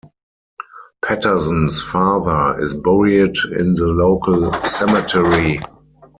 [1.03, 5.59] Paterson's father is buried in the local cemetery.